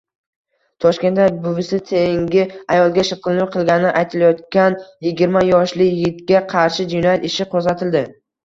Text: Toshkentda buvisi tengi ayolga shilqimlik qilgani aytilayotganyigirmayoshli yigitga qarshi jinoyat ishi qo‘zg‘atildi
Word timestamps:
Toshkentda 0.85 1.27
buvisi 1.43 1.77
tengi 1.89 2.45
ayolga 2.77 3.05
shilqimlik 3.11 3.53
qilgani 3.57 3.93
aytilayotganyigirmayoshli 4.01 5.91
yigitga 5.93 6.45
qarshi 6.57 6.91
jinoyat 6.97 7.31
ishi 7.33 7.53
qo‘zg‘atildi 7.57 8.05